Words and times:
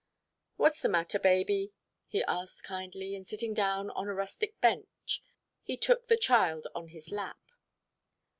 "What's 0.55 0.81
the 0.81 0.89
matter, 0.89 1.19
baby?" 1.19 1.73
he 2.07 2.23
asked 2.23 2.63
kindly, 2.63 3.15
and 3.15 3.27
sitting 3.27 3.53
down 3.53 3.91
on 3.91 4.07
a 4.07 4.15
rustic 4.15 4.59
bench, 4.59 5.21
he 5.61 5.77
took 5.77 6.07
the 6.07 6.17
child 6.17 6.65
on 6.73 6.87
his 6.87 7.11
lap. 7.11 7.37